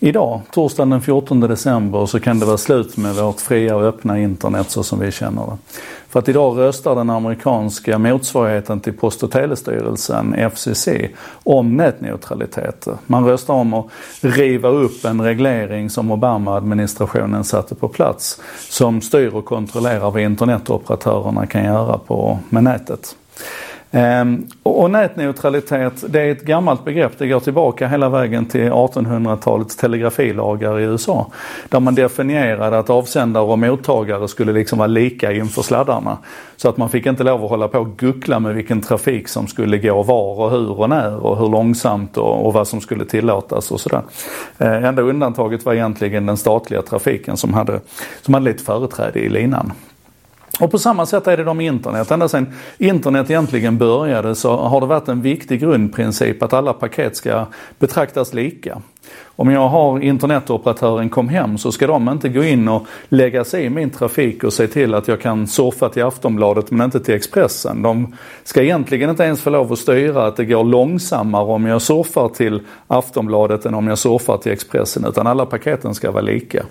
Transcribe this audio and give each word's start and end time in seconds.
Idag, 0.00 0.40
torsdagen 0.50 0.90
den 0.90 1.00
14 1.00 1.40
december, 1.40 2.06
så 2.06 2.20
kan 2.20 2.38
det 2.38 2.46
vara 2.46 2.58
slut 2.58 2.96
med 2.96 3.14
vårt 3.14 3.40
fria 3.40 3.76
och 3.76 3.82
öppna 3.82 4.18
internet 4.18 4.70
så 4.70 4.82
som 4.82 5.00
vi 5.00 5.12
känner 5.12 5.42
det. 5.46 5.56
För 6.08 6.18
att 6.18 6.28
idag 6.28 6.58
röstar 6.58 6.94
den 6.94 7.10
amerikanska 7.10 7.98
motsvarigheten 7.98 8.80
till 8.80 8.92
Post 8.92 9.22
och 9.22 9.30
telestyrelsen, 9.30 10.34
FCC, 10.50 10.88
om 11.42 11.76
nätneutralitet. 11.76 12.88
Man 13.06 13.24
röstar 13.24 13.54
om 13.54 13.74
att 13.74 13.86
riva 14.20 14.68
upp 14.68 15.04
en 15.04 15.20
reglering 15.20 15.90
som 15.90 16.10
Obama-administrationen 16.10 17.44
satte 17.44 17.74
på 17.74 17.88
plats 17.88 18.40
som 18.68 19.00
styr 19.00 19.34
och 19.34 19.44
kontrollerar 19.44 20.10
vad 20.10 20.22
internetoperatörerna 20.22 21.46
kan 21.46 21.64
göra 21.64 21.98
på, 21.98 22.38
med 22.48 22.64
nätet. 22.64 23.16
Ehm, 23.90 24.46
och 24.62 24.90
nätneutralitet, 24.90 26.04
det 26.08 26.20
är 26.20 26.32
ett 26.32 26.42
gammalt 26.42 26.84
begrepp. 26.84 27.12
Det 27.18 27.28
går 27.28 27.40
tillbaka 27.40 27.88
hela 27.88 28.08
vägen 28.08 28.46
till 28.46 28.70
1800-talets 28.70 29.76
telegrafilagar 29.76 30.80
i 30.80 30.82
USA. 30.82 31.26
Där 31.68 31.80
man 31.80 31.94
definierade 31.94 32.78
att 32.78 32.90
avsändare 32.90 33.44
och 33.44 33.58
mottagare 33.58 34.28
skulle 34.28 34.52
liksom 34.52 34.78
vara 34.78 34.86
lika 34.86 35.32
inför 35.32 35.62
sladdarna. 35.62 36.18
Så 36.56 36.68
att 36.68 36.76
man 36.76 36.88
fick 36.88 37.06
inte 37.06 37.24
lov 37.24 37.44
att 37.44 37.50
hålla 37.50 37.68
på 37.68 37.78
och 37.78 37.96
guckla 37.96 38.40
med 38.40 38.54
vilken 38.54 38.82
trafik 38.82 39.28
som 39.28 39.46
skulle 39.46 39.78
gå 39.78 40.02
var 40.02 40.40
och 40.40 40.50
hur 40.50 40.80
och 40.80 40.88
när 40.88 41.16
och 41.16 41.38
hur 41.38 41.48
långsamt 41.48 42.16
och, 42.16 42.46
och 42.46 42.52
vad 42.52 42.68
som 42.68 42.80
skulle 42.80 43.04
tillåtas 43.04 43.70
och 43.70 43.80
sådär. 43.80 44.02
Ehm, 44.58 44.84
enda 44.84 45.02
undantaget 45.02 45.64
var 45.64 45.74
egentligen 45.74 46.26
den 46.26 46.36
statliga 46.36 46.82
trafiken 46.82 47.36
som 47.36 47.54
hade, 47.54 47.80
som 48.22 48.34
hade 48.34 48.44
lite 48.44 48.64
företräde 48.64 49.18
i 49.18 49.28
linan. 49.28 49.72
Och 50.60 50.70
på 50.70 50.78
samma 50.78 51.06
sätt 51.06 51.26
är 51.26 51.36
det 51.36 51.54
med 51.54 51.66
internet. 51.66 52.10
Ända 52.10 52.28
sedan 52.28 52.52
internet 52.78 53.30
egentligen 53.30 53.78
började 53.78 54.34
så 54.34 54.56
har 54.56 54.80
det 54.80 54.86
varit 54.86 55.08
en 55.08 55.22
viktig 55.22 55.60
grundprincip 55.60 56.42
att 56.42 56.52
alla 56.52 56.72
paket 56.72 57.16
ska 57.16 57.46
betraktas 57.78 58.34
lika. 58.34 58.82
Om 59.38 59.50
jag 59.50 59.68
har 59.68 60.00
internetoperatören 60.00 61.08
kom 61.08 61.28
hem 61.28 61.58
så 61.58 61.72
ska 61.72 61.86
de 61.86 62.08
inte 62.08 62.28
gå 62.28 62.44
in 62.44 62.68
och 62.68 62.86
lägga 63.08 63.44
sig 63.44 63.64
i 63.64 63.70
min 63.70 63.90
trafik 63.90 64.44
och 64.44 64.52
se 64.52 64.66
till 64.66 64.94
att 64.94 65.08
jag 65.08 65.20
kan 65.20 65.46
surfa 65.46 65.88
till 65.88 66.04
Aftonbladet 66.04 66.70
men 66.70 66.84
inte 66.84 67.00
till 67.00 67.14
Expressen. 67.14 67.82
De 67.82 68.14
ska 68.44 68.62
egentligen 68.62 69.10
inte 69.10 69.22
ens 69.22 69.40
få 69.40 69.50
lov 69.50 69.72
att 69.72 69.78
styra 69.78 70.26
att 70.26 70.36
det 70.36 70.44
går 70.44 70.64
långsammare 70.64 71.44
om 71.44 71.66
jag 71.66 71.82
surfar 71.82 72.28
till 72.28 72.60
Aftonbladet 72.86 73.66
än 73.66 73.74
om 73.74 73.86
jag 73.86 73.98
surfar 73.98 74.36
till 74.36 74.52
Expressen 74.52 75.04
utan 75.04 75.26
alla 75.26 75.46
paketen 75.46 75.94
ska 75.94 76.10
vara 76.10 76.22
lika. 76.22 76.64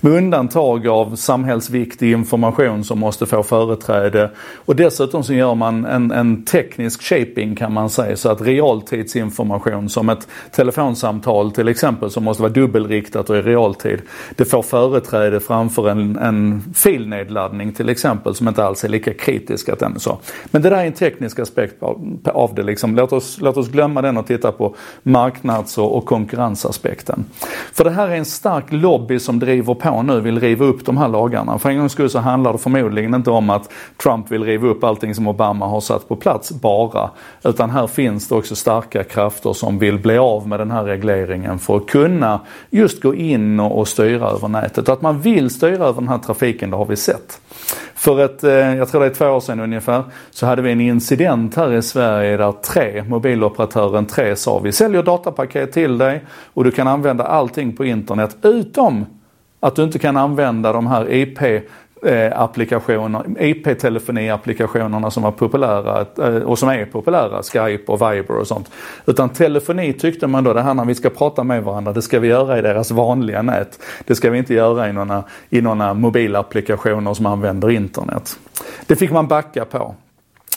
Med 0.00 0.12
undantag 0.12 0.88
av 0.88 1.16
samhällsviktig 1.16 2.12
information 2.12 2.84
som 2.84 2.98
måste 2.98 3.26
få 3.26 3.42
företräde 3.42 4.30
och 4.64 4.76
dessutom 4.76 5.22
så 5.22 5.32
gör 5.32 5.54
man 5.54 5.84
en, 5.84 6.10
en 6.10 6.44
teknisk 6.44 7.02
shaping 7.02 7.56
kan 7.56 7.72
man 7.72 7.90
säga 7.90 8.16
så 8.16 8.28
att 8.28 8.40
realtidsinformation 8.40 9.88
som 9.88 10.08
ett 10.08 10.28
telefonsamtal 10.50 11.52
till 11.52 11.68
exempel 11.76 12.10
som 12.10 12.24
måste 12.24 12.42
vara 12.42 12.52
dubbelriktat 12.52 13.30
och 13.30 13.36
i 13.36 13.42
realtid. 13.42 14.02
Det 14.36 14.44
får 14.44 14.62
företräde 14.62 15.40
framför 15.40 15.88
en, 15.88 16.16
en 16.16 16.62
filnedladdning 16.74 17.72
till 17.72 17.88
exempel 17.88 18.34
som 18.34 18.48
inte 18.48 18.64
alls 18.64 18.84
är 18.84 18.88
lika 18.88 19.14
kritisk 19.14 19.68
att 19.68 19.78
den 19.78 20.00
så. 20.00 20.18
Men 20.50 20.62
det 20.62 20.70
där 20.70 20.76
är 20.76 20.86
en 20.86 20.92
teknisk 20.92 21.38
aspekt 21.38 21.82
av, 21.82 22.54
det 22.54 22.62
liksom. 22.62 22.96
Låt 22.96 23.12
oss, 23.12 23.38
låt 23.40 23.56
oss 23.56 23.68
glömma 23.68 24.02
den 24.02 24.16
och 24.16 24.26
titta 24.26 24.52
på 24.52 24.74
marknads 25.02 25.78
och, 25.78 25.96
och 25.96 26.06
konkurrensaspekten. 26.06 27.24
För 27.72 27.84
det 27.84 27.90
här 27.90 28.08
är 28.08 28.16
en 28.16 28.24
stark 28.24 28.64
lobby 28.68 29.18
som 29.18 29.38
driver 29.38 29.74
på 29.74 30.02
nu, 30.02 30.20
vill 30.20 30.40
riva 30.40 30.64
upp 30.64 30.86
de 30.86 30.96
här 30.96 31.08
lagarna. 31.08 31.58
För 31.58 31.70
en 31.70 31.78
gångs 31.78 31.92
skull 31.92 32.10
så 32.10 32.18
handlar 32.18 32.52
det 32.52 32.58
förmodligen 32.58 33.14
inte 33.14 33.30
om 33.30 33.50
att 33.50 33.70
Trump 34.02 34.30
vill 34.30 34.44
riva 34.44 34.68
upp 34.68 34.84
allting 34.84 35.14
som 35.14 35.28
Obama 35.28 35.66
har 35.66 35.80
satt 35.80 36.08
på 36.08 36.16
plats 36.16 36.52
bara. 36.52 37.10
Utan 37.44 37.70
här 37.70 37.86
finns 37.86 38.28
det 38.28 38.34
också 38.34 38.56
starka 38.56 39.04
krafter 39.04 39.52
som 39.52 39.78
vill 39.78 39.98
bli 39.98 40.18
av 40.18 40.48
med 40.48 40.60
den 40.60 40.70
här 40.70 40.84
regleringen 40.84 41.58
för 41.66 41.76
att 41.76 41.86
kunna 41.86 42.40
just 42.70 43.02
gå 43.02 43.14
in 43.14 43.60
och, 43.60 43.88
styra 43.88 44.28
över 44.28 44.48
nätet. 44.48 44.88
Och 44.88 44.94
att 44.94 45.02
man 45.02 45.20
vill 45.20 45.50
styra 45.50 45.84
över 45.84 46.00
den 46.00 46.08
här 46.08 46.18
trafiken, 46.18 46.70
det 46.70 46.76
har 46.76 46.86
vi 46.86 46.96
sett. 46.96 47.40
För 47.94 48.24
ett, 48.24 48.44
eh, 48.44 48.50
jag 48.50 48.88
tror 48.88 49.00
det 49.00 49.06
är 49.06 49.10
två 49.10 49.26
år 49.26 49.40
sedan 49.40 49.60
ungefär, 49.60 50.02
så 50.30 50.46
hade 50.46 50.62
vi 50.62 50.72
en 50.72 50.80
incident 50.80 51.56
här 51.56 51.72
i 51.72 51.82
Sverige 51.82 52.36
där 52.36 52.52
tre, 52.52 53.04
mobiloperatören 53.08 54.06
tre 54.06 54.36
sa 54.36 54.58
vi 54.58 54.72
säljer 54.72 55.02
datapaket 55.02 55.72
till 55.72 55.98
dig 55.98 56.24
och 56.54 56.64
du 56.64 56.70
kan 56.70 56.88
använda 56.88 57.24
allting 57.24 57.76
på 57.76 57.84
internet 57.84 58.36
utom 58.42 59.06
att 59.60 59.76
du 59.76 59.82
inte 59.82 59.98
kan 59.98 60.16
använda 60.16 60.72
de 60.72 60.86
här 60.86 61.12
IP 61.12 61.38
Eh, 62.02 62.40
applikationer, 62.40 63.24
IP-telefoni-applikationerna 63.38 65.10
som 65.10 65.22
var 65.22 65.30
populära 65.30 66.06
eh, 66.18 66.42
och 66.42 66.58
som 66.58 66.68
är 66.68 66.84
populära, 66.84 67.42
Skype 67.42 67.92
och 67.92 68.00
Viber 68.02 68.36
och 68.36 68.46
sånt. 68.46 68.70
Utan 69.06 69.28
telefoni 69.28 69.92
tyckte 69.92 70.26
man 70.26 70.44
då, 70.44 70.52
det 70.52 70.62
här 70.62 70.74
när 70.74 70.84
vi 70.84 70.94
ska 70.94 71.10
prata 71.10 71.44
med 71.44 71.62
varandra, 71.62 71.92
det 71.92 72.02
ska 72.02 72.20
vi 72.20 72.28
göra 72.28 72.58
i 72.58 72.62
deras 72.62 72.90
vanliga 72.90 73.42
nät. 73.42 73.78
Det 74.04 74.14
ska 74.14 74.30
vi 74.30 74.38
inte 74.38 74.54
göra 74.54 74.88
i 74.88 74.92
några, 74.92 75.24
i 75.50 75.60
några 75.60 75.94
mobilapplikationer 75.94 77.14
som 77.14 77.26
använder 77.26 77.70
internet. 77.70 78.38
Det 78.86 78.96
fick 78.96 79.10
man 79.10 79.26
backa 79.26 79.64
på. 79.64 79.94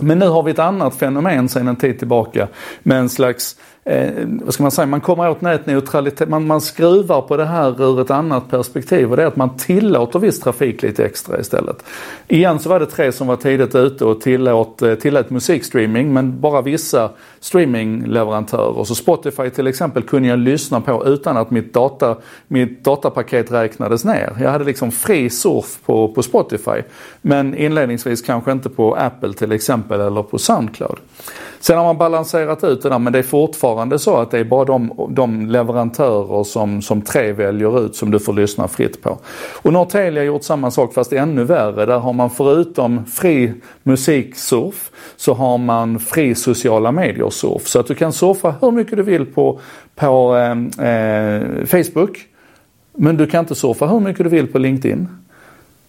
Men 0.00 0.18
nu 0.18 0.28
har 0.28 0.42
vi 0.42 0.50
ett 0.50 0.58
annat 0.58 0.96
fenomen 0.96 1.48
sedan 1.48 1.68
en 1.68 1.76
tid 1.76 1.98
tillbaka 1.98 2.48
med 2.82 2.98
en 2.98 3.08
slags 3.08 3.56
eh, 3.84 4.10
vad 4.26 4.54
ska 4.54 4.62
man 4.62 4.70
säga, 4.70 4.86
man 4.86 5.00
kommer 5.00 5.30
åt 5.30 5.40
nätneutralitet, 5.40 6.28
man, 6.28 6.46
man 6.46 6.60
skruvar 6.60 7.22
på 7.22 7.36
det 7.36 7.44
här 7.44 7.82
ur 7.82 8.00
ett 8.00 8.10
annat 8.10 8.50
perspektiv 8.50 9.10
och 9.10 9.16
det 9.16 9.22
är 9.22 9.26
att 9.26 9.36
man 9.36 9.56
tillåter 9.56 10.18
viss 10.18 10.40
trafik 10.40 10.82
lite 10.82 11.04
extra 11.04 11.40
istället. 11.40 11.84
Igen 12.28 12.58
så 12.58 12.68
var 12.68 12.80
det 12.80 12.86
tre 12.86 13.12
som 13.12 13.26
var 13.26 13.36
tidigt 13.36 13.74
ute 13.74 14.04
och 14.04 14.20
tillåt, 14.20 14.82
eh, 14.82 14.94
tillät 14.94 15.30
musikstreaming 15.30 16.12
men 16.12 16.40
bara 16.40 16.62
vissa 16.62 17.10
streamingleverantörer. 17.40 18.84
Så 18.84 18.94
Spotify 18.94 19.50
till 19.50 19.66
exempel 19.66 20.02
kunde 20.02 20.28
jag 20.28 20.38
lyssna 20.38 20.80
på 20.80 21.06
utan 21.06 21.36
att 21.36 21.50
mitt, 21.50 21.74
data, 21.74 22.16
mitt 22.48 22.84
datapaket 22.84 23.52
räknades 23.52 24.04
ner. 24.04 24.36
Jag 24.40 24.50
hade 24.50 24.64
liksom 24.64 24.90
fri 24.90 25.30
surf 25.30 25.78
på, 25.86 26.08
på 26.08 26.22
Spotify. 26.22 26.82
Men 27.22 27.54
inledningsvis 27.54 28.22
kanske 28.22 28.52
inte 28.52 28.68
på 28.68 28.94
Apple 28.94 29.32
till 29.32 29.52
exempel 29.52 29.85
eller 29.94 30.22
på 30.22 30.38
Soundcloud. 30.38 30.98
Sen 31.60 31.76
har 31.76 31.84
man 31.84 31.98
balanserat 31.98 32.64
ut 32.64 32.82
det 32.82 32.88
där 32.88 32.98
men 32.98 33.12
det 33.12 33.18
är 33.18 33.22
fortfarande 33.22 33.98
så 33.98 34.16
att 34.16 34.30
det 34.30 34.38
är 34.38 34.44
bara 34.44 34.64
de, 34.64 35.08
de 35.10 35.46
leverantörer 35.46 36.44
som, 36.44 36.82
som 36.82 37.02
tre 37.02 37.32
väljer 37.32 37.86
ut 37.86 37.96
som 37.96 38.10
du 38.10 38.18
får 38.18 38.32
lyssna 38.32 38.68
fritt 38.68 39.02
på. 39.02 39.18
Och 39.62 39.72
nu 39.72 39.78
har 39.78 39.86
Telia 39.86 40.24
gjort 40.24 40.42
samma 40.42 40.70
sak 40.70 40.94
fast 40.94 41.12
ännu 41.12 41.44
värre. 41.44 41.86
Där 41.86 41.98
har 41.98 42.12
man 42.12 42.30
förutom 42.30 43.06
fri 43.06 43.52
musiksurf 43.82 44.90
så 45.16 45.34
har 45.34 45.58
man 45.58 45.98
fri 45.98 46.34
sociala 46.34 46.92
medier 46.92 47.30
surf. 47.30 47.66
Så 47.66 47.80
att 47.80 47.86
du 47.86 47.94
kan 47.94 48.12
surfa 48.12 48.54
hur 48.60 48.70
mycket 48.70 48.96
du 48.96 49.02
vill 49.02 49.26
på, 49.26 49.60
på 49.94 50.36
eh, 50.36 50.86
eh, 50.88 51.64
Facebook. 51.66 52.26
Men 52.92 53.16
du 53.16 53.26
kan 53.26 53.40
inte 53.40 53.54
surfa 53.54 53.86
hur 53.86 54.00
mycket 54.00 54.24
du 54.24 54.30
vill 54.30 54.46
på 54.46 54.58
LinkedIn. 54.58 55.08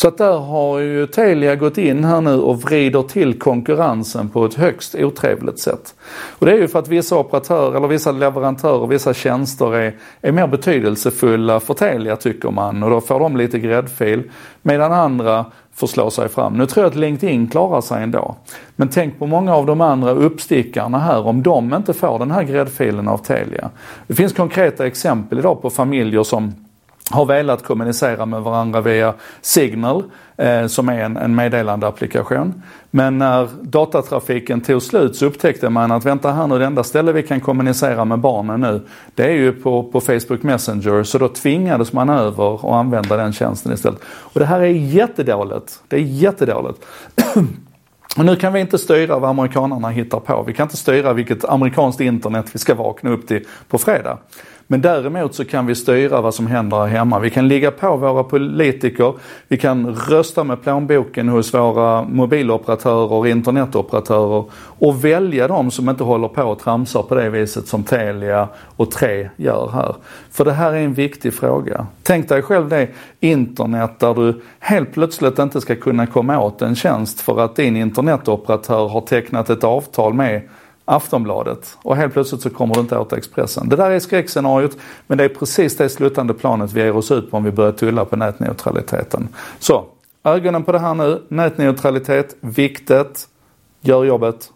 Så 0.00 0.08
att 0.08 0.18
där 0.18 0.38
har 0.38 0.78
ju 0.78 1.06
Telia 1.06 1.56
gått 1.56 1.78
in 1.78 2.04
här 2.04 2.20
nu 2.20 2.34
och 2.40 2.62
vrider 2.62 3.02
till 3.02 3.38
konkurrensen 3.38 4.28
på 4.28 4.44
ett 4.44 4.54
högst 4.54 4.94
otrevligt 4.94 5.58
sätt. 5.58 5.94
Och 6.38 6.46
det 6.46 6.52
är 6.52 6.56
ju 6.56 6.68
för 6.68 6.78
att 6.78 6.88
vissa 6.88 7.18
operatörer 7.18 7.76
eller 7.76 7.88
vissa 7.88 8.12
leverantörer, 8.12 8.86
vissa 8.86 9.14
tjänster 9.14 9.74
är, 9.74 9.94
är 10.20 10.32
mer 10.32 10.46
betydelsefulla 10.46 11.60
för 11.60 11.74
Telia 11.74 12.16
tycker 12.16 12.50
man 12.50 12.82
och 12.82 12.90
då 12.90 13.00
får 13.00 13.20
de 13.20 13.36
lite 13.36 13.58
gräddfil. 13.58 14.22
Medan 14.62 14.92
andra 14.92 15.44
får 15.74 15.86
slå 15.86 16.10
sig 16.10 16.28
fram. 16.28 16.58
Nu 16.58 16.66
tror 16.66 16.84
jag 16.84 16.90
att 16.90 16.96
LinkedIn 16.96 17.48
klarar 17.48 17.80
sig 17.80 18.02
ändå. 18.02 18.36
Men 18.76 18.88
tänk 18.88 19.18
på 19.18 19.26
många 19.26 19.54
av 19.54 19.66
de 19.66 19.80
andra 19.80 20.10
uppstickarna 20.10 20.98
här 20.98 21.26
om 21.26 21.42
de 21.42 21.74
inte 21.74 21.92
får 21.92 22.18
den 22.18 22.30
här 22.30 22.42
gräddfilen 22.42 23.08
av 23.08 23.18
Telia. 23.18 23.70
Det 24.06 24.14
finns 24.14 24.32
konkreta 24.32 24.86
exempel 24.86 25.38
idag 25.38 25.62
på 25.62 25.70
familjer 25.70 26.22
som 26.22 26.67
har 27.10 27.26
velat 27.26 27.64
kommunicera 27.64 28.26
med 28.26 28.42
varandra 28.42 28.80
via 28.80 29.14
Signal 29.40 30.02
eh, 30.36 30.66
som 30.66 30.88
är 30.88 31.00
en, 31.00 31.16
en 31.16 31.34
meddelandeapplikation. 31.34 32.62
Men 32.90 33.18
när 33.18 33.48
datatrafiken 33.62 34.60
tog 34.60 34.82
slut 34.82 35.16
så 35.16 35.26
upptäckte 35.26 35.70
man 35.70 35.92
att 35.92 36.04
vänta 36.04 36.32
här 36.32 36.46
nu, 36.46 36.58
det 36.58 36.64
enda 36.64 36.84
stället 36.84 37.14
vi 37.14 37.22
kan 37.22 37.40
kommunicera 37.40 38.04
med 38.04 38.18
barnen 38.18 38.60
nu 38.60 38.80
det 39.14 39.24
är 39.24 39.32
ju 39.32 39.52
på, 39.52 39.82
på 39.82 40.00
Facebook 40.00 40.42
Messenger. 40.42 41.02
Så 41.02 41.18
då 41.18 41.28
tvingades 41.28 41.92
man 41.92 42.08
över 42.08 42.64
och 42.64 42.76
använda 42.76 43.16
den 43.16 43.32
tjänsten 43.32 43.72
istället. 43.72 44.00
Och 44.04 44.40
det 44.40 44.46
här 44.46 44.60
är 44.60 44.66
jättedåligt. 44.66 45.82
Det 45.88 45.96
är 45.96 46.00
jättedåligt. 46.00 46.86
Och 48.16 48.24
nu 48.24 48.36
kan 48.36 48.52
vi 48.52 48.60
inte 48.60 48.78
styra 48.78 49.18
vad 49.18 49.30
amerikanerna 49.30 49.88
hittar 49.88 50.20
på. 50.20 50.44
Vi 50.46 50.54
kan 50.54 50.64
inte 50.64 50.76
styra 50.76 51.12
vilket 51.12 51.44
amerikanskt 51.44 52.00
internet 52.00 52.46
vi 52.52 52.58
ska 52.58 52.74
vakna 52.74 53.10
upp 53.10 53.28
till 53.28 53.44
på 53.68 53.78
fredag. 53.78 54.18
Men 54.70 54.80
däremot 54.80 55.34
så 55.34 55.44
kan 55.44 55.66
vi 55.66 55.74
styra 55.74 56.20
vad 56.20 56.34
som 56.34 56.46
händer 56.46 56.76
här 56.76 56.86
hemma. 56.86 57.18
Vi 57.18 57.30
kan 57.30 57.48
ligga 57.48 57.70
på 57.70 57.96
våra 57.96 58.24
politiker, 58.24 59.14
vi 59.48 59.56
kan 59.56 59.94
rösta 59.94 60.44
med 60.44 60.62
plånboken 60.62 61.28
hos 61.28 61.54
våra 61.54 62.02
mobiloperatörer 62.02 63.12
och 63.12 63.28
internetoperatörer 63.28 64.44
och 64.54 65.04
välja 65.04 65.48
de 65.48 65.70
som 65.70 65.88
inte 65.88 66.04
håller 66.04 66.28
på 66.28 66.42
och 66.42 66.58
tramsar 66.58 67.02
på 67.02 67.14
det 67.14 67.30
viset 67.30 67.68
som 67.68 67.82
Telia 67.82 68.48
och 68.76 68.90
Tre 68.90 69.30
gör 69.36 69.70
här. 69.72 69.96
För 70.30 70.44
det 70.44 70.52
här 70.52 70.72
är 70.72 70.84
en 70.84 70.94
viktig 70.94 71.34
fråga. 71.34 71.86
Tänk 72.02 72.28
dig 72.28 72.42
själv 72.42 72.68
det 72.68 72.88
internet 73.20 74.00
där 74.00 74.14
du 74.14 74.40
helt 74.58 74.92
plötsligt 74.92 75.38
inte 75.38 75.60
ska 75.60 75.74
kunna 75.74 76.06
komma 76.06 76.40
åt 76.40 76.62
en 76.62 76.74
tjänst 76.74 77.20
för 77.20 77.40
att 77.40 77.56
din 77.56 77.76
internetoperatör 77.76 78.88
har 78.88 79.00
tecknat 79.00 79.50
ett 79.50 79.64
avtal 79.64 80.14
med 80.14 80.42
Aftonbladet 80.90 81.78
och 81.82 81.96
helt 81.96 82.12
plötsligt 82.12 82.42
så 82.42 82.50
kommer 82.50 82.74
du 82.74 82.80
inte 82.80 82.98
åt 82.98 83.12
Expressen. 83.12 83.68
Det 83.68 83.76
där 83.76 83.90
är 83.90 83.98
skräckscenariot 83.98 84.76
men 85.06 85.18
det 85.18 85.24
är 85.24 85.28
precis 85.28 85.76
det 85.76 85.88
sluttande 85.88 86.34
planet 86.34 86.72
vi 86.72 86.80
ger 86.80 86.96
oss 86.96 87.10
ut 87.10 87.30
på 87.30 87.36
om 87.36 87.44
vi 87.44 87.50
börjar 87.50 87.72
tulla 87.72 88.04
på 88.04 88.16
nätneutraliteten. 88.16 89.28
Så, 89.58 89.84
ögonen 90.24 90.64
på 90.64 90.72
det 90.72 90.78
här 90.78 90.94
nu. 90.94 91.22
Nätneutralitet, 91.28 92.36
viktigt. 92.40 93.28
Gör 93.80 94.04
jobbet. 94.04 94.50